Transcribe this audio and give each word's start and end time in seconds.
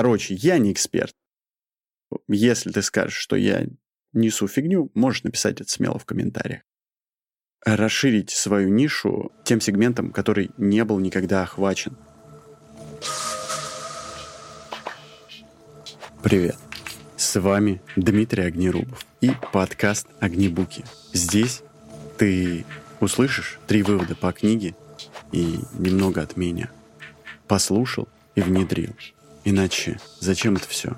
Короче, 0.00 0.32
я 0.32 0.56
не 0.56 0.72
эксперт. 0.72 1.14
Если 2.26 2.70
ты 2.72 2.80
скажешь, 2.80 3.18
что 3.18 3.36
я 3.36 3.66
несу 4.14 4.48
фигню, 4.48 4.90
можешь 4.94 5.24
написать 5.24 5.60
это 5.60 5.70
смело 5.70 5.98
в 5.98 6.06
комментариях. 6.06 6.62
Расширить 7.66 8.30
свою 8.30 8.70
нишу 8.70 9.30
тем 9.44 9.60
сегментом, 9.60 10.10
который 10.10 10.52
не 10.56 10.86
был 10.86 11.00
никогда 11.00 11.42
охвачен. 11.42 11.98
Привет. 16.22 16.56
С 17.18 17.38
вами 17.38 17.82
Дмитрий 17.94 18.44
Огнерубов 18.44 19.04
и 19.20 19.32
подкаст 19.52 20.06
«Огнебуки». 20.18 20.82
Здесь 21.12 21.60
ты 22.16 22.64
услышишь 23.00 23.60
три 23.66 23.82
вывода 23.82 24.16
по 24.16 24.32
книге 24.32 24.74
и 25.30 25.60
немного 25.74 26.22
от 26.22 26.38
меня. 26.38 26.70
Послушал 27.46 28.08
и 28.34 28.40
внедрил. 28.40 28.94
Иначе 29.44 29.98
зачем 30.20 30.56
это 30.56 30.68
все? 30.68 30.96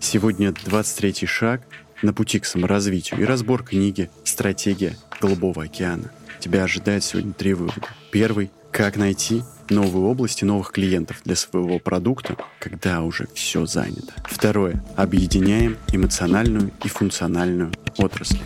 Сегодня 0.00 0.50
23-й 0.50 1.26
шаг 1.26 1.62
на 2.02 2.12
пути 2.12 2.38
к 2.38 2.46
саморазвитию 2.46 3.20
и 3.20 3.24
разбор 3.24 3.62
книги 3.62 4.10
«Стратегия 4.24 4.96
Голубого 5.20 5.64
океана». 5.64 6.10
Тебя 6.40 6.64
ожидает 6.64 7.04
сегодня 7.04 7.32
три 7.32 7.54
вывода. 7.54 7.88
Первый– 8.10 8.50
как 8.72 8.96
найти 8.96 9.42
новые 9.70 10.04
области 10.04 10.44
новых 10.44 10.72
клиентов 10.72 11.22
для 11.24 11.36
своего 11.36 11.78
продукта, 11.78 12.36
когда 12.58 13.02
уже 13.02 13.26
все 13.34 13.66
занято. 13.66 14.12
Второе. 14.24 14.84
Объединяем 14.96 15.76
эмоциональную 15.92 16.70
и 16.84 16.88
функциональную 16.88 17.72
отрасли. 17.98 18.40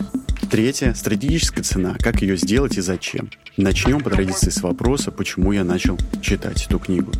Третье. 0.49 0.93
Стратегическая 0.93 1.63
цена. 1.63 1.95
Как 1.99 2.21
ее 2.21 2.37
сделать 2.37 2.77
и 2.77 2.81
зачем. 2.81 3.29
Начнем 3.57 4.01
по 4.01 4.09
традиции 4.09 4.49
с 4.49 4.61
вопроса, 4.61 5.11
почему 5.11 5.51
я 5.51 5.63
начал 5.63 5.97
читать 6.21 6.65
эту 6.65 6.79
книгу. 6.79 7.11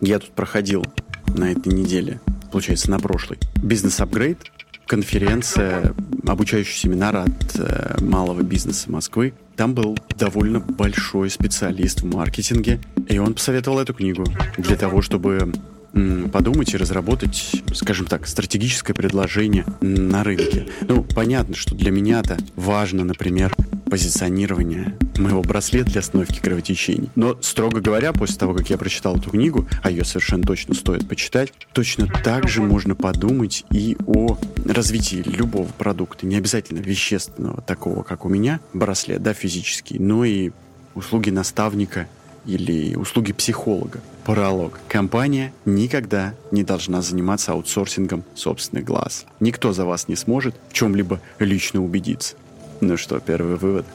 Я 0.00 0.18
тут 0.18 0.30
проходил 0.30 0.84
на 1.28 1.52
этой 1.52 1.72
неделе, 1.72 2.20
получается, 2.50 2.90
на 2.90 2.98
прошлой, 2.98 3.38
бизнес-апгрейд, 3.62 4.38
конференция, 4.86 5.94
обучающий 6.26 6.76
семинар 6.76 7.16
от 7.16 7.56
э, 7.56 7.96
малого 8.02 8.42
бизнеса 8.42 8.90
Москвы. 8.90 9.32
Там 9.56 9.74
был 9.74 9.96
довольно 10.18 10.60
большой 10.60 11.30
специалист 11.30 12.02
в 12.02 12.06
маркетинге, 12.06 12.80
и 13.08 13.18
он 13.18 13.34
посоветовал 13.34 13.78
эту 13.80 13.94
книгу 13.94 14.24
для 14.58 14.76
того, 14.76 15.02
чтобы 15.02 15.52
подумать 16.32 16.72
и 16.74 16.76
разработать, 16.76 17.62
скажем 17.74 18.06
так, 18.06 18.26
стратегическое 18.26 18.94
предложение 18.94 19.66
на 19.80 20.24
рынке. 20.24 20.66
Ну, 20.82 21.04
понятно, 21.04 21.54
что 21.54 21.74
для 21.74 21.90
меня-то 21.90 22.38
важно, 22.56 23.04
например, 23.04 23.54
позиционирование 23.92 24.96
моего 25.18 25.42
браслета 25.42 25.90
для 25.90 26.00
остановки 26.00 26.40
кровотечений. 26.40 27.10
Но, 27.14 27.36
строго 27.42 27.80
говоря, 27.80 28.14
после 28.14 28.36
того, 28.36 28.54
как 28.54 28.70
я 28.70 28.78
прочитал 28.78 29.16
эту 29.16 29.30
книгу, 29.30 29.68
а 29.82 29.90
ее 29.90 30.04
совершенно 30.04 30.44
точно 30.44 30.74
стоит 30.74 31.06
почитать, 31.06 31.52
точно 31.74 32.06
так 32.06 32.48
же 32.48 32.62
можно 32.62 32.94
подумать 32.94 33.64
и 33.70 33.96
о 34.06 34.38
развитии 34.64 35.22
любого 35.26 35.68
продукта, 35.76 36.26
не 36.26 36.36
обязательно 36.36 36.78
вещественного, 36.78 37.60
такого, 37.60 38.02
как 38.02 38.24
у 38.24 38.30
меня, 38.30 38.60
браслет, 38.72 39.22
да, 39.22 39.34
физический, 39.34 39.98
но 39.98 40.24
и 40.24 40.52
услуги 40.94 41.28
наставника 41.28 42.08
или 42.46 42.94
услуги 42.94 43.32
психолога. 43.32 44.00
Пролог. 44.24 44.78
Компания 44.88 45.52
никогда 45.64 46.34
не 46.52 46.62
должна 46.62 47.02
заниматься 47.02 47.52
аутсорсингом 47.52 48.24
собственных 48.34 48.84
глаз. 48.84 49.26
Никто 49.40 49.72
за 49.72 49.84
вас 49.84 50.06
не 50.06 50.14
сможет 50.14 50.54
в 50.68 50.72
чем-либо 50.72 51.20
лично 51.40 51.82
убедиться. 51.82 52.36
Ну 52.80 52.96
что, 52.96 53.18
первый 53.18 53.56
вывод. 53.56 53.86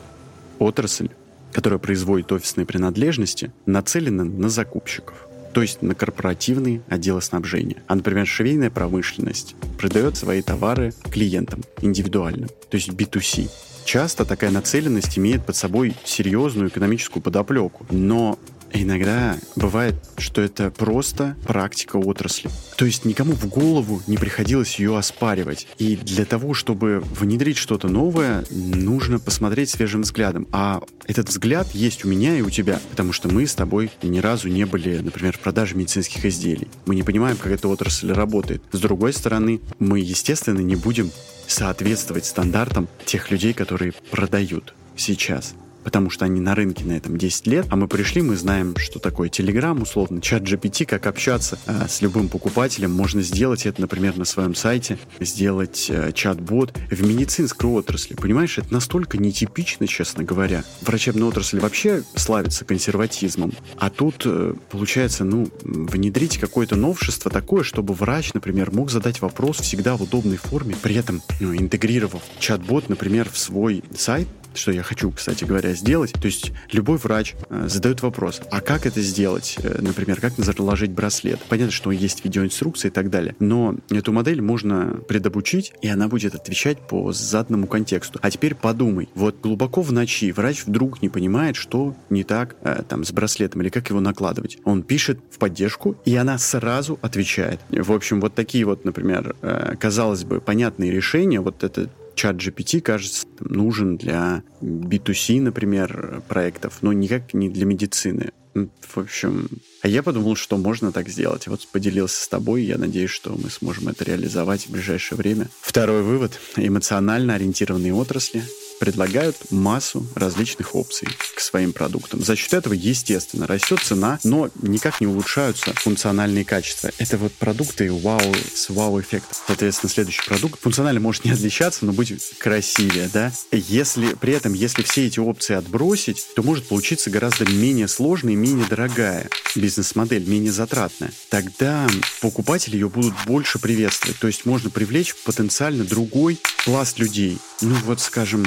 Отрасль, 0.60 1.10
которая 1.54 1.80
производит 1.80 2.32
офисные 2.32 2.66
принадлежности, 2.66 3.52
нацелена 3.66 4.26
на 4.26 4.50
закупщиков 4.50 5.28
то 5.54 5.64
есть 5.64 5.82
на 5.82 5.96
корпоративные 5.96 6.84
отделы 6.88 7.20
снабжения. 7.20 7.78
А, 7.88 7.96
например, 7.96 8.28
швейная 8.28 8.70
промышленность 8.70 9.56
продает 9.80 10.16
свои 10.16 10.44
товары 10.44 10.94
клиентам 11.10 11.64
индивидуально, 11.82 12.48
то 12.48 12.78
есть 12.78 12.90
B2C. 12.90 13.50
Часто 13.84 14.24
такая 14.24 14.52
нацеленность 14.52 15.18
имеет 15.18 15.48
под 15.48 15.56
собой 15.56 15.96
серьезную 16.06 16.70
экономическую 16.70 17.24
подоплеку, 17.24 17.88
но 17.90 18.38
Иногда 18.80 19.38
бывает, 19.56 19.96
что 20.20 20.40
это 20.40 20.70
просто 20.70 21.36
практика 21.48 21.98
отрасли. 21.98 22.52
То 22.76 22.86
есть 22.86 23.06
никому 23.06 23.34
в 23.34 23.48
голову 23.48 24.04
не 24.06 24.18
приходилось 24.18 24.78
ее 24.78 24.96
оспаривать. 24.96 25.68
И 25.80 25.96
для 25.96 26.26
того, 26.26 26.54
чтобы 26.54 27.04
внедрить 27.20 27.58
что-то 27.58 27.88
новое, 27.88 28.46
нужно 28.52 29.18
посмотреть 29.18 29.72
свежим 29.72 30.02
взглядом. 30.04 30.48
А 30.52 30.82
этот 31.08 31.30
взгляд 31.30 31.68
есть 31.74 32.06
у 32.06 32.08
меня 32.08 32.38
и 32.38 32.42
у 32.42 32.52
тебя, 32.52 32.80
потому 32.92 33.14
что 33.14 33.30
мы 33.30 33.48
с 33.48 33.56
тобой 33.56 33.90
ни 34.04 34.20
разу 34.20 34.48
не 34.48 34.66
были, 34.66 35.00
например, 35.00 35.36
в 35.36 35.40
продаже 35.40 35.76
медицинских 35.76 36.24
изделий. 36.26 36.68
Мы 36.86 36.94
не 36.94 37.04
понимаем, 37.04 37.38
как 37.38 37.52
эта 37.52 37.68
отрасль 37.68 38.12
работает. 38.12 38.62
С 38.72 38.80
другой 38.80 39.12
стороны, 39.14 39.60
мы, 39.80 40.00
естественно, 40.00 40.60
не 40.60 40.76
будем 40.76 41.10
соответствовать 41.48 42.26
стандартам 42.26 42.88
тех 43.06 43.32
людей, 43.32 43.54
которые 43.54 43.94
продают 44.12 44.76
сейчас 44.96 45.56
потому 45.88 46.10
что 46.10 46.26
они 46.26 46.42
на 46.42 46.54
рынке 46.54 46.84
на 46.84 46.98
этом 46.98 47.18
10 47.18 47.48
лет, 47.48 47.66
а 47.70 47.78
мы 47.78 47.88
пришли, 47.88 48.22
мы 48.22 48.36
знаем, 48.36 48.76
что 48.76 49.00
такое 49.00 49.30
Telegram, 49.30 49.82
условно, 49.82 50.20
чат 50.20 50.44
GPT, 50.44 50.86
как 50.86 51.08
общаться 51.08 51.58
э, 51.66 51.86
с 51.88 52.02
любым 52.02 52.28
покупателем. 52.28 52.92
Можно 52.92 53.22
сделать 53.22 53.66
это, 53.66 53.80
например, 53.80 54.18
на 54.18 54.26
своем 54.26 54.54
сайте, 54.54 54.98
сделать 55.22 55.88
э, 55.90 56.12
чат-бот 56.12 56.74
в 56.92 57.08
медицинской 57.08 57.70
отрасли. 57.70 58.16
Понимаешь, 58.16 58.58
это 58.58 58.74
настолько 58.74 59.18
нетипично, 59.18 59.88
честно 59.88 60.26
говоря. 60.26 60.66
Врачебная 60.82 61.30
отрасль 61.30 61.62
вообще 61.62 62.04
славится 62.16 62.66
консерватизмом, 62.66 63.54
а 63.78 63.90
тут, 63.90 64.24
э, 64.26 64.56
получается, 64.70 65.24
ну, 65.24 65.48
внедрить 65.64 66.38
какое-то 66.38 66.76
новшество 66.76 67.32
такое, 67.32 67.64
чтобы 67.64 67.94
врач, 67.94 68.34
например, 68.34 68.72
мог 68.72 68.92
задать 68.92 69.22
вопрос 69.22 69.62
всегда 69.62 69.96
в 69.96 70.02
удобной 70.04 70.36
форме, 70.36 70.76
при 70.82 70.96
этом 70.96 71.22
ну, 71.40 71.56
интегрировав 71.56 72.24
чат-бот, 72.40 72.90
например, 72.90 73.30
в 73.32 73.38
свой 73.38 73.86
сайт, 73.96 74.28
что 74.58 74.72
я 74.72 74.84
хочу, 74.84 75.12
кстати 75.12 75.44
говоря, 75.44 75.74
сделать. 75.74 76.14
То 76.14 76.26
есть 76.26 76.52
любой 76.72 76.98
врач 76.98 77.36
э, 77.50 77.68
задает 77.68 78.02
вопрос, 78.02 78.42
а 78.52 78.62
как 78.62 78.86
это 78.86 79.02
сделать? 79.02 79.58
Э, 79.62 79.80
например, 79.82 80.20
как 80.20 80.34
заложить 80.38 80.92
браслет? 80.92 81.40
Понятно, 81.50 81.72
что 81.72 81.92
есть 81.92 82.24
видеоинструкции 82.24 82.88
и 82.88 82.92
так 82.92 83.10
далее, 83.10 83.36
но 83.40 83.76
эту 83.90 84.12
модель 84.12 84.42
можно 84.42 85.00
предобучить, 85.08 85.74
и 85.82 85.88
она 85.88 86.08
будет 86.08 86.36
отвечать 86.36 86.80
по 86.80 87.12
заданному 87.12 87.68
контексту. 87.68 88.20
А 88.22 88.32
теперь 88.32 88.56
подумай, 88.56 89.10
вот 89.16 89.40
глубоко 89.42 89.82
в 89.82 89.92
ночи 89.92 90.32
врач 90.32 90.64
вдруг 90.66 91.02
не 91.02 91.10
понимает, 91.10 91.56
что 91.56 91.96
не 92.10 92.24
так 92.24 92.56
э, 92.62 92.84
там 92.88 93.04
с 93.04 93.12
браслетом 93.12 93.62
или 93.62 93.70
как 93.70 93.90
его 93.90 94.00
накладывать. 94.00 94.58
Он 94.64 94.84
пишет 94.84 95.20
в 95.32 95.38
поддержку, 95.38 95.96
и 96.06 96.16
она 96.16 96.38
сразу 96.38 97.00
отвечает. 97.02 97.60
В 97.70 97.92
общем, 97.92 98.22
вот 98.22 98.36
такие 98.36 98.66
вот, 98.66 98.86
например, 98.86 99.36
э, 99.42 99.76
казалось 99.80 100.24
бы, 100.24 100.42
понятные 100.42 100.92
решения, 100.92 101.40
вот 101.40 101.64
это 101.64 101.90
чат 102.18 102.36
GPT, 102.36 102.82
кажется, 102.82 103.28
нужен 103.40 103.96
для 103.96 104.44
B2C, 104.62 105.40
например, 105.40 106.24
проектов, 106.28 106.80
но 106.82 106.92
никак 106.92 107.34
не 107.34 107.50
для 107.50 107.66
медицины. 107.66 108.32
В 108.54 108.98
общем, 108.98 109.50
а 109.84 109.88
я 109.88 110.02
подумал, 110.02 110.36
что 110.36 110.58
можно 110.58 110.92
так 110.92 111.10
сделать. 111.10 111.48
Вот 111.48 111.68
поделился 111.68 112.24
с 112.24 112.28
тобой, 112.28 112.64
я 112.64 112.80
надеюсь, 112.80 113.12
что 113.12 113.38
мы 113.42 113.52
сможем 113.52 113.88
это 113.88 114.04
реализовать 114.04 114.66
в 114.66 114.72
ближайшее 114.72 115.18
время. 115.18 115.48
Второй 115.62 116.02
вывод. 116.02 116.40
Эмоционально 116.56 117.36
ориентированные 117.36 117.94
отрасли 117.94 118.44
предлагают 118.80 119.36
массу 119.52 120.06
различных 120.16 120.76
опций 120.76 121.08
к 121.36 121.40
своим 121.40 121.74
продуктам. 121.74 122.24
За 122.24 122.36
счет 122.36 122.54
этого, 122.54 122.74
естественно, 122.74 123.48
растет 123.48 123.80
цена, 123.80 124.20
но 124.24 124.50
никак 124.62 125.02
не 125.02 125.08
улучшаются 125.08 125.74
функциональные 125.76 126.46
качества. 126.46 126.92
Это 126.98 127.18
вот 127.18 127.34
продукты 127.34 127.92
вау, 127.92 128.36
с 128.54 128.70
вау-эффектом. 128.70 129.38
Соответственно, 129.48 129.90
следующий 129.90 130.26
продукт 130.26 130.60
функционально 130.62 131.00
может 131.00 131.26
не 131.26 131.32
отличаться, 131.32 131.86
но 131.86 131.94
быть 131.94 132.14
красивее, 132.38 133.10
да? 133.14 133.32
Если 133.52 134.14
при 134.16 134.34
этом, 134.34 134.54
если 134.54 134.84
все 134.84 135.08
эти 135.08 135.20
опции 135.20 135.56
отбросить, 135.56 136.26
то 136.36 136.44
может 136.44 136.68
получиться 136.68 137.10
гораздо 137.10 137.46
менее 137.46 137.88
сложная 137.88 138.34
и 138.34 138.38
менее 138.38 138.66
дорогая 138.68 139.30
бизнес-модель, 139.56 140.28
менее 140.28 140.52
затратная. 140.52 141.12
Тогда 141.30 141.88
покупатели 142.22 142.76
ее 142.76 142.90
будут 142.90 143.14
больше 143.26 143.60
приветствовать. 143.60 144.20
То 144.20 144.28
есть 144.28 144.46
можно 144.46 144.70
привлечь 144.70 145.16
потенциально 145.16 145.84
другой 145.84 146.40
пласт 146.66 147.00
людей. 147.00 147.38
Ну 147.62 147.74
вот, 147.86 148.00
скажем, 148.00 148.46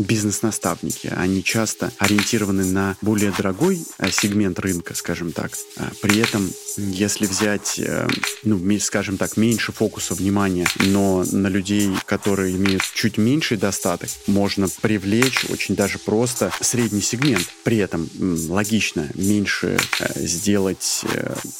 бизнес-наставники. 0.00 1.12
Они 1.16 1.44
часто 1.44 1.92
ориентированы 1.98 2.64
на 2.64 2.96
более 3.00 3.32
дорогой 3.32 3.84
э, 3.98 4.10
сегмент 4.10 4.58
рынка, 4.58 4.94
скажем 4.94 5.32
так. 5.32 5.52
А 5.76 5.90
при 6.00 6.20
этом, 6.20 6.50
если 6.76 7.26
взять, 7.26 7.78
э, 7.78 8.08
ну, 8.42 8.60
скажем 8.80 9.18
так, 9.18 9.36
меньше 9.36 9.72
фокуса 9.72 10.14
внимания, 10.14 10.66
но 10.76 11.24
на 11.30 11.48
людей, 11.48 11.90
которые 12.06 12.56
имеют 12.56 12.82
чуть 12.94 13.18
меньший 13.18 13.56
достаток, 13.56 14.08
можно 14.26 14.68
привлечь 14.80 15.44
очень 15.50 15.76
даже 15.76 15.98
просто 15.98 16.52
средний 16.60 17.02
сегмент. 17.02 17.46
При 17.64 17.78
этом 17.78 18.08
логично 18.48 19.08
меньше 19.14 19.78
э, 19.98 20.26
сделать 20.26 21.04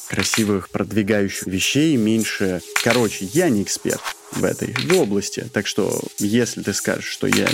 красивых 0.07 0.69
продвигающих 0.69 1.47
вещей, 1.47 1.95
меньше... 1.97 2.61
Короче, 2.83 3.25
я 3.33 3.49
не 3.49 3.63
эксперт. 3.63 4.01
в 4.31 4.43
этой 4.43 4.73
в 4.73 4.99
области. 4.99 5.49
Так 5.53 5.67
что, 5.67 6.01
если 6.17 6.61
ты 6.61 6.73
скажешь, 6.73 7.09
что 7.09 7.27
я 7.27 7.47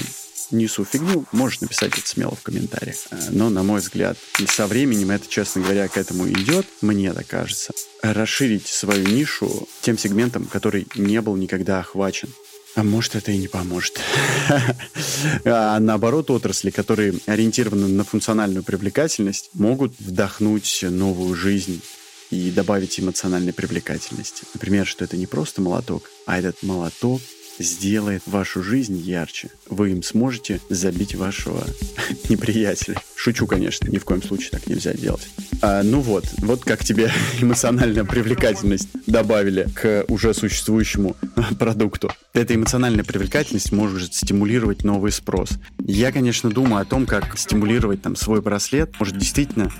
несу 0.51 0.85
фигню, 0.85 1.25
можешь 1.31 1.61
написать 1.61 1.97
это 1.97 2.07
смело 2.07 2.35
в 2.35 2.41
комментариях. 2.41 2.97
Э, 3.11 3.17
но, 3.31 3.49
на 3.49 3.63
мой 3.63 3.79
взгляд, 3.79 4.17
со 4.47 4.67
временем 4.67 5.11
это, 5.11 5.27
честно 5.27 5.61
говоря, 5.61 5.87
к 5.87 5.97
этому 5.97 6.27
идет, 6.29 6.65
мне 6.81 7.13
так 7.13 7.27
кажется. 7.27 7.73
Расширить 8.01 8.67
свою 8.67 9.07
нишу 9.07 9.67
тем 9.81 9.97
сегментом, 9.97 10.45
который 10.45 10.87
не 10.95 11.21
был 11.21 11.35
никогда 11.35 11.79
охвачен. 11.79 12.29
А 12.75 12.83
может, 12.83 13.15
это 13.15 13.31
и 13.31 13.37
не 13.37 13.47
поможет. 13.47 13.99
а 15.45 15.79
наоборот, 15.79 16.29
отрасли, 16.29 16.69
которые 16.69 17.15
ориентированы 17.25 17.87
на 17.87 18.03
функциональную 18.03 18.63
привлекательность, 18.63 19.49
могут 19.53 19.93
вдохнуть 19.99 20.85
новую 20.87 21.33
жизнь 21.35 21.81
и 22.29 22.51
добавить 22.51 22.99
эмоциональной 22.99 23.53
привлекательности. 23.53 24.43
Например, 24.53 24.85
что 24.85 25.03
это 25.05 25.17
не 25.17 25.25
просто 25.25 25.61
молоток, 25.61 26.11
а 26.25 26.37
этот 26.37 26.61
молоток 26.61 27.21
сделает 27.59 28.23
вашу 28.25 28.63
жизнь 28.63 28.97
ярче. 28.97 29.49
Вы 29.69 29.91
им 29.91 30.03
сможете 30.03 30.59
забить 30.69 31.15
вашего 31.15 31.63
неприятеля. 32.29 33.01
Шучу, 33.15 33.47
конечно, 33.47 33.87
ни 33.89 33.97
в 33.97 34.05
коем 34.05 34.21
случае 34.23 34.51
так 34.51 34.67
нельзя 34.67 34.93
делать. 34.93 35.27
А, 35.61 35.81
ну 35.83 36.01
вот, 36.01 36.25
вот 36.39 36.63
как 36.63 36.83
тебе 36.83 37.11
эмоциональная 37.41 38.03
привлекательность 38.03 38.89
добавили 39.07 39.67
к 39.73 40.05
уже 40.07 40.33
существующему 40.33 41.15
продукту. 41.59 42.11
Эта 42.33 42.55
эмоциональная 42.55 43.03
привлекательность 43.03 43.71
может 43.71 44.13
стимулировать 44.13 44.83
новый 44.83 45.11
спрос. 45.11 45.51
Я, 45.79 46.11
конечно, 46.11 46.49
думаю 46.49 46.81
о 46.81 46.85
том, 46.85 47.05
как 47.05 47.37
стимулировать 47.37 48.01
там 48.01 48.15
свой 48.15 48.41
браслет. 48.41 48.91
Может, 48.99 49.17
действительно 49.17 49.71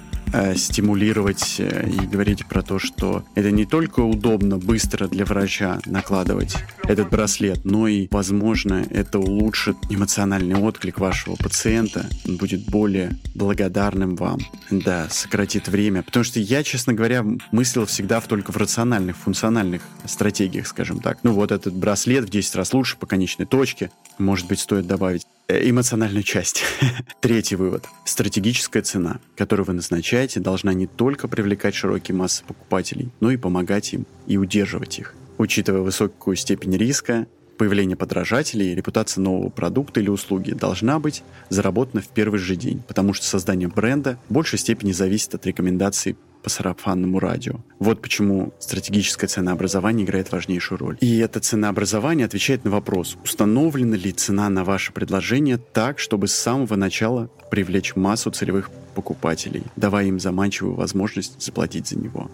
стимулировать 0.56 1.56
э, 1.60 1.90
и 1.90 2.06
говорить 2.06 2.46
про 2.46 2.62
то, 2.62 2.80
что 2.80 3.24
это 3.36 3.52
не 3.52 3.66
только 3.66 4.02
удобно, 4.02 4.58
быстро 4.58 5.08
для 5.08 5.26
врача 5.26 5.80
накладывать 5.86 6.56
этот 6.84 7.10
браслет, 7.10 7.66
но 7.66 7.88
и, 7.88 8.08
возможно, 8.12 8.86
это 8.90 9.20
улучшит 9.20 9.78
эмоциональный 9.90 10.56
отклик 10.56 11.00
вашего 11.00 11.36
пациента, 11.36 12.06
он 12.28 12.38
будет 12.38 12.66
более 12.66 13.18
благодарным 13.36 14.16
вам, 14.16 14.40
да, 14.70 15.08
сократит 15.10 15.68
время. 15.68 16.04
Потому 16.04 16.24
что 16.24 16.40
я, 16.40 16.64
честно 16.64 16.94
говоря, 16.94 17.26
мыслил 17.52 17.86
всегда 17.86 18.22
только 18.22 18.52
в 18.52 18.58
рациональных, 18.58 19.18
функциональных 19.18 19.82
стратегиях, 20.06 20.68
скажем 20.68 21.00
так. 21.00 21.20
Ну 21.24 21.34
вот 21.34 21.52
этот 21.52 21.74
браслет 21.74 22.26
в 22.26 22.30
10 22.30 22.56
раз 22.56 22.74
лучше 22.74 22.98
по 22.98 23.06
конечной 23.06 23.46
точке, 23.46 23.92
может 24.18 24.48
быть, 24.48 24.60
стоит 24.60 24.88
добавить 24.88 25.24
э, 25.24 25.37
эмоциональную 25.50 26.24
часть. 26.24 26.64
Третий 27.22 27.56
вывод. 27.56 27.86
Стратегическая 28.04 28.82
цена, 28.82 29.20
которую 29.38 29.66
вы 29.66 29.74
назначаете, 29.74 30.42
должна 30.42 30.74
не 30.74 30.88
только 30.88 31.28
привлекать 31.28 31.74
широкие 31.74 32.16
массы 32.16 32.44
покупателей, 32.44 33.10
но 33.22 33.32
и 33.32 33.38
помогать 33.38 33.94
им 33.94 34.06
и 34.26 34.38
удерживать 34.38 35.00
их. 35.00 35.16
Учитывая 35.38 35.82
высокую 35.82 36.36
степень 36.36 36.76
риска, 36.76 37.28
появление 37.58 37.96
подражателей, 37.96 38.76
репутация 38.76 39.22
нового 39.22 39.50
продукта 39.50 40.00
или 40.00 40.10
услуги 40.10 40.52
должна 40.52 41.00
быть 41.00 41.24
заработана 41.50 42.02
в 42.02 42.08
первый 42.10 42.40
же 42.40 42.56
день, 42.56 42.82
потому 42.88 43.14
что 43.14 43.26
создание 43.26 43.68
бренда 43.68 44.18
в 44.30 44.34
большей 44.34 44.60
степени 44.60 44.92
зависит 44.92 45.34
от 45.34 45.46
рекомендаций 45.46 46.18
по 46.48 46.50
сарафанному 46.50 47.20
радио. 47.20 47.56
Вот 47.78 48.02
почему 48.02 48.54
стратегическое 48.60 49.28
ценообразование 49.28 50.06
играет 50.06 50.32
важнейшую 50.32 50.78
роль. 50.78 50.98
И 51.02 51.18
это 51.18 51.42
ценообразование 51.42 52.26
отвечает 52.26 52.64
на 52.64 52.72
вопрос, 52.72 53.18
установлена 53.22 53.98
ли 53.98 54.14
цена 54.14 54.48
на 54.48 54.64
ваше 54.64 54.94
предложение 54.94 55.58
так, 55.58 56.00
чтобы 56.00 56.30
с 56.30 56.34
самого 56.34 56.78
начала 56.78 57.30
привлечь 57.52 57.98
массу 57.98 58.32
целевых 58.32 58.72
покупателей, 58.96 59.64
давая 59.76 60.06
им 60.06 60.22
заманчивую 60.22 60.76
возможность 60.76 61.42
заплатить 61.42 61.90
за 61.90 62.00
него. 62.00 62.32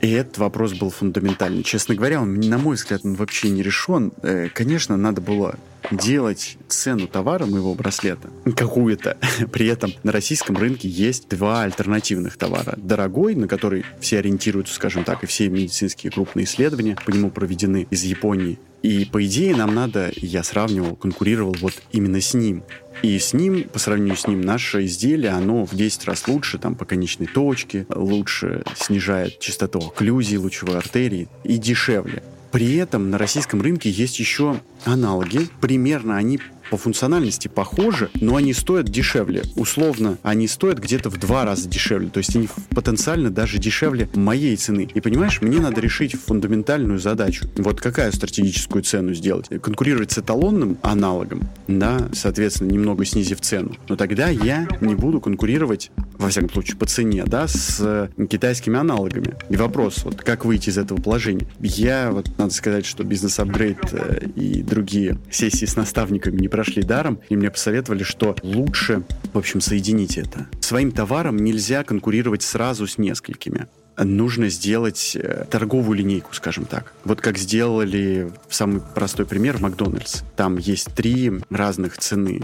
И 0.00 0.10
этот 0.10 0.38
вопрос 0.38 0.74
был 0.74 0.90
фундаментальный. 0.90 1.62
Честно 1.62 1.94
говоря, 1.94 2.20
он, 2.20 2.38
на 2.40 2.58
мой 2.58 2.76
взгляд, 2.76 3.02
он 3.04 3.14
вообще 3.14 3.50
не 3.50 3.62
решен. 3.62 4.12
Э, 4.22 4.48
конечно, 4.52 4.96
надо 4.96 5.20
было 5.20 5.56
делать 5.90 6.56
цену 6.68 7.06
товара 7.06 7.46
моего 7.46 7.74
браслета 7.74 8.28
какую-то. 8.56 9.16
При 9.52 9.66
этом 9.66 9.92
на 10.02 10.12
российском 10.12 10.56
рынке 10.56 10.88
есть 10.88 11.28
два 11.28 11.62
альтернативных 11.62 12.36
товара. 12.36 12.74
Дорогой, 12.76 13.34
на 13.34 13.48
который 13.48 13.84
все 14.00 14.18
ориентируются, 14.18 14.74
скажем 14.74 15.04
так, 15.04 15.22
и 15.22 15.26
все 15.26 15.48
медицинские 15.48 16.12
крупные 16.12 16.44
исследования 16.44 16.96
по 17.04 17.10
нему 17.10 17.30
проведены 17.30 17.86
из 17.90 18.02
Японии. 18.02 18.58
И 18.86 19.04
по 19.04 19.26
идее 19.26 19.56
нам 19.56 19.74
надо, 19.74 20.12
я 20.14 20.44
сравнивал, 20.44 20.94
конкурировал 20.94 21.56
вот 21.60 21.72
именно 21.90 22.20
с 22.20 22.34
ним. 22.34 22.62
И 23.02 23.18
с 23.18 23.32
ним, 23.32 23.64
по 23.64 23.80
сравнению 23.80 24.16
с 24.16 24.28
ним, 24.28 24.42
наше 24.42 24.84
изделие, 24.84 25.32
оно 25.32 25.66
в 25.66 25.74
10 25.74 26.04
раз 26.04 26.28
лучше, 26.28 26.56
там, 26.58 26.76
по 26.76 26.84
конечной 26.84 27.26
точке, 27.26 27.84
лучше 27.92 28.62
снижает 28.76 29.40
частоту 29.40 29.80
окклюзии 29.80 30.36
лучевой 30.36 30.78
артерии 30.78 31.26
и 31.42 31.56
дешевле. 31.56 32.22
При 32.52 32.76
этом 32.76 33.10
на 33.10 33.18
российском 33.18 33.60
рынке 33.60 33.90
есть 33.90 34.20
еще 34.20 34.60
аналоги. 34.84 35.48
Примерно 35.60 36.16
они 36.16 36.38
по 36.70 36.76
функциональности 36.76 37.48
похожи, 37.48 38.10
но 38.20 38.36
они 38.36 38.52
стоят 38.52 38.88
дешевле. 38.88 39.42
Условно, 39.54 40.18
они 40.22 40.48
стоят 40.48 40.78
где-то 40.78 41.10
в 41.10 41.18
два 41.18 41.44
раза 41.44 41.68
дешевле. 41.68 42.08
То 42.08 42.18
есть 42.18 42.34
они 42.36 42.48
потенциально 42.70 43.30
даже 43.30 43.58
дешевле 43.58 44.08
моей 44.14 44.56
цены. 44.56 44.88
И 44.92 45.00
понимаешь, 45.00 45.40
мне 45.40 45.60
надо 45.60 45.80
решить 45.80 46.14
фундаментальную 46.14 46.98
задачу. 46.98 47.46
Вот 47.56 47.80
какая 47.80 48.10
стратегическую 48.12 48.82
цену 48.82 49.14
сделать? 49.14 49.48
Конкурировать 49.62 50.12
с 50.12 50.18
эталонным 50.18 50.78
аналогом, 50.82 51.48
да, 51.68 52.08
соответственно, 52.12 52.70
немного 52.72 53.04
снизив 53.04 53.40
цену. 53.40 53.76
Но 53.88 53.96
тогда 53.96 54.28
я 54.28 54.68
не 54.80 54.94
буду 54.94 55.20
конкурировать, 55.20 55.90
во 56.18 56.28
всяком 56.28 56.50
случае, 56.50 56.76
по 56.76 56.86
цене, 56.86 57.24
да, 57.26 57.46
с 57.48 58.10
китайскими 58.30 58.78
аналогами. 58.78 59.34
И 59.48 59.56
вопрос, 59.56 60.04
вот 60.04 60.22
как 60.22 60.44
выйти 60.44 60.70
из 60.70 60.78
этого 60.78 61.00
положения? 61.00 61.46
Я, 61.60 62.10
вот 62.10 62.28
надо 62.38 62.52
сказать, 62.52 62.86
что 62.86 63.04
бизнес-апгрейд 63.04 63.78
э, 63.92 64.26
и 64.34 64.62
другие 64.62 65.18
сессии 65.30 65.66
с 65.66 65.76
наставниками 65.76 66.40
не 66.40 66.48
прошли 66.48 66.82
даром, 66.82 67.20
и 67.28 67.36
мне 67.36 67.50
посоветовали, 67.50 68.02
что 68.02 68.36
лучше, 68.42 69.02
в 69.32 69.38
общем, 69.38 69.60
соединить 69.60 70.18
это. 70.18 70.46
Своим 70.60 70.92
товаром 70.92 71.36
нельзя 71.36 71.84
конкурировать 71.84 72.42
сразу 72.42 72.86
с 72.86 72.98
несколькими 72.98 73.66
нужно 73.98 74.50
сделать 74.50 75.16
э, 75.16 75.46
торговую 75.50 75.98
линейку, 75.98 76.34
скажем 76.34 76.66
так. 76.66 76.92
Вот 77.04 77.20
как 77.20 77.38
сделали 77.38 78.30
самый 78.50 78.82
простой 78.94 79.26
пример 79.26 79.58
Макдональдс. 79.58 80.22
Там 80.36 80.58
есть 80.58 80.94
три 80.94 81.32
разных 81.50 81.96
цены 81.98 82.42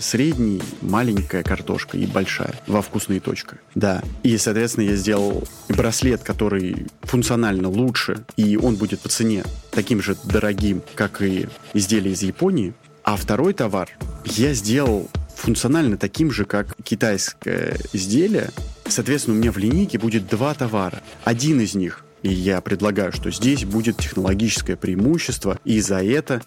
средний, 0.00 0.62
маленькая 0.80 1.42
картошка 1.42 1.96
и 1.96 2.06
большая 2.06 2.54
во 2.66 2.82
вкусные 2.82 3.20
точка. 3.20 3.58
Да. 3.74 4.02
И, 4.22 4.36
соответственно, 4.38 4.84
я 4.84 4.96
сделал 4.96 5.44
браслет, 5.68 6.22
который 6.22 6.86
функционально 7.02 7.68
лучше, 7.68 8.24
и 8.36 8.56
он 8.56 8.76
будет 8.76 9.00
по 9.00 9.08
цене 9.08 9.44
таким 9.70 10.02
же 10.02 10.16
дорогим, 10.24 10.82
как 10.94 11.22
и 11.22 11.48
изделия 11.74 12.12
из 12.12 12.22
Японии. 12.22 12.74
А 13.02 13.16
второй 13.16 13.54
товар 13.54 13.90
я 14.24 14.54
сделал 14.54 15.08
функционально 15.34 15.96
таким 15.96 16.30
же, 16.30 16.44
как 16.44 16.76
китайское 16.82 17.78
изделие. 17.92 18.50
Соответственно, 18.86 19.36
у 19.36 19.40
меня 19.40 19.52
в 19.52 19.58
линейке 19.58 19.98
будет 19.98 20.28
два 20.28 20.54
товара. 20.54 21.02
Один 21.24 21.60
из 21.60 21.74
них 21.74 22.04
и 22.22 22.28
я 22.28 22.60
предлагаю, 22.60 23.12
что 23.12 23.30
здесь 23.30 23.64
будет 23.64 23.96
технологическое 23.96 24.76
преимущество, 24.76 25.58
и 25.64 25.80
за 25.80 26.02
это 26.02 26.42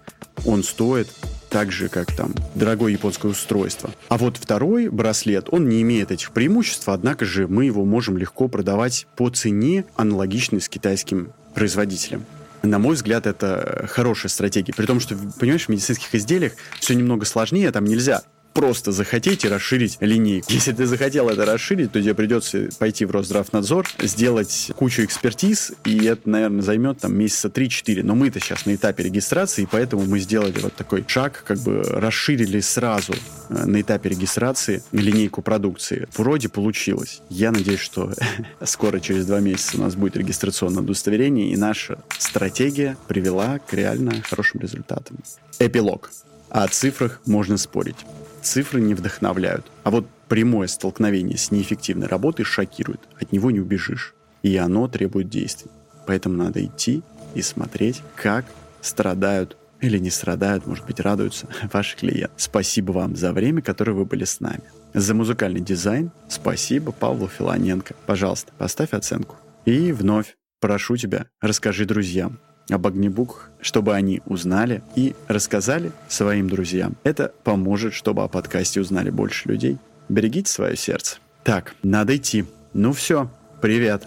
он 0.45 0.63
стоит 0.63 1.07
так 1.53 1.71
же, 1.71 1.87
как 1.87 2.11
там 2.11 2.33
дорогое 2.55 2.91
японское 2.91 3.27
устройство. 3.27 3.91
А 4.09 4.17
вот 4.17 4.37
второй 4.37 4.89
браслет, 4.89 5.49
он 5.51 5.69
не 5.69 5.83
имеет 5.83 6.11
этих 6.11 6.31
преимуществ, 6.31 6.89
однако 6.89 7.25
же 7.25 7.47
мы 7.47 7.65
его 7.65 7.85
можем 7.85 8.17
легко 8.17 8.47
продавать 8.47 9.05
по 9.15 9.29
цене, 9.29 9.85
аналогичной 9.95 10.61
с 10.61 10.67
китайским 10.67 11.31
производителем. 11.53 12.25
На 12.63 12.79
мой 12.79 12.95
взгляд, 12.95 13.27
это 13.27 13.85
хорошая 13.87 14.31
стратегия. 14.31 14.73
При 14.73 14.87
том, 14.87 14.99
что, 14.99 15.15
понимаешь, 15.39 15.65
в 15.65 15.69
медицинских 15.69 16.15
изделиях 16.15 16.53
все 16.79 16.95
немного 16.95 17.25
сложнее, 17.25 17.69
там 17.71 17.85
нельзя 17.85 18.23
просто 18.53 18.91
захотите 18.91 19.49
расширить 19.49 19.97
линейку. 19.99 20.51
Если 20.51 20.71
ты 20.71 20.85
захотел 20.85 21.29
это 21.29 21.45
расширить, 21.45 21.91
то 21.91 22.01
тебе 22.01 22.13
придется 22.13 22.69
пойти 22.79 23.05
в 23.05 23.11
Росздравнадзор, 23.11 23.87
сделать 23.99 24.71
кучу 24.75 25.03
экспертиз, 25.03 25.73
и 25.83 26.05
это, 26.05 26.29
наверное, 26.29 26.61
займет 26.61 26.99
там 26.99 27.17
месяца 27.17 27.49
3-4. 27.49 28.03
Но 28.03 28.15
мы-то 28.15 28.39
сейчас 28.39 28.65
на 28.65 28.75
этапе 28.75 29.03
регистрации, 29.03 29.67
поэтому 29.69 30.05
мы 30.05 30.19
сделали 30.19 30.59
вот 30.59 30.73
такой 30.73 31.03
шаг, 31.07 31.43
как 31.45 31.59
бы 31.59 31.81
расширили 31.83 32.59
сразу 32.59 33.13
э, 33.49 33.65
на 33.65 33.81
этапе 33.81 34.09
регистрации 34.09 34.83
линейку 34.91 35.41
продукции. 35.41 36.07
Вроде 36.15 36.49
получилось. 36.49 37.21
Я 37.29 37.51
надеюсь, 37.51 37.79
что 37.79 38.13
скоро, 38.63 38.99
через 38.99 39.25
два 39.25 39.39
месяца, 39.39 39.77
у 39.77 39.81
нас 39.81 39.95
будет 39.95 40.15
регистрационное 40.17 40.83
удостоверение, 40.83 41.51
и 41.51 41.57
наша 41.57 41.99
стратегия 42.17 42.97
привела 43.07 43.59
к 43.59 43.73
реально 43.73 44.21
хорошим 44.23 44.61
результатам. 44.61 45.17
Эпилог. 45.59 46.11
О 46.53 46.67
цифрах 46.67 47.19
можно 47.25 47.57
спорить. 47.57 48.05
Цифры 48.43 48.79
не 48.79 48.93
вдохновляют. 48.93 49.65
А 49.83 49.89
вот 49.89 50.05
прямое 50.29 50.67
столкновение 50.67 51.35
с 51.35 51.49
неэффективной 51.49 52.05
работой 52.05 52.45
шокирует. 52.45 53.01
От 53.19 53.31
него 53.31 53.49
не 53.49 53.59
убежишь. 53.59 54.13
И 54.43 54.55
оно 54.57 54.87
требует 54.87 55.29
действий. 55.29 55.71
Поэтому 56.05 56.37
надо 56.37 56.63
идти 56.63 57.01
и 57.33 57.41
смотреть, 57.41 58.03
как 58.15 58.45
страдают 58.81 59.57
или 59.81 59.97
не 59.97 60.11
страдают, 60.11 60.67
может 60.67 60.85
быть, 60.85 60.99
радуются 60.99 61.47
ваши 61.73 61.97
клиенты. 61.97 62.31
Спасибо 62.37 62.91
вам 62.91 63.15
за 63.15 63.33
время, 63.33 63.63
которое 63.63 63.93
вы 63.93 64.05
были 64.05 64.23
с 64.23 64.39
нами. 64.39 64.61
За 64.93 65.15
музыкальный 65.15 65.61
дизайн 65.61 66.11
спасибо 66.29 66.91
Павлу 66.91 67.27
Филоненко. 67.27 67.95
Пожалуйста, 68.05 68.53
поставь 68.59 68.93
оценку. 68.93 69.37
И 69.65 69.91
вновь 69.91 70.35
прошу 70.59 70.97
тебя, 70.97 71.25
расскажи 71.41 71.85
друзьям. 71.85 72.39
Об 72.69 72.87
огнебуках, 72.87 73.49
чтобы 73.61 73.93
они 73.93 74.21
узнали 74.25 74.81
и 74.95 75.15
рассказали 75.27 75.91
своим 76.07 76.49
друзьям. 76.49 76.95
Это 77.03 77.33
поможет, 77.43 77.93
чтобы 77.93 78.23
о 78.23 78.27
подкасте 78.27 78.81
узнали 78.81 79.09
больше 79.09 79.49
людей. 79.49 79.77
Берегите 80.09 80.51
свое 80.51 80.75
сердце. 80.75 81.17
Так, 81.43 81.75
надо 81.83 82.15
идти. 82.15 82.45
Ну 82.73 82.93
все, 82.93 83.29
привет. 83.61 84.03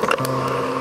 Привет. 0.00 0.71